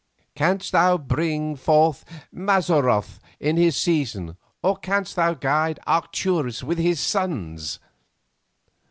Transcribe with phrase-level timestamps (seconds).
[0.35, 2.03] "'Canst thou bring forth
[2.33, 7.79] Mazzaroth in his season, or canst thou guide Arcturus with his sons?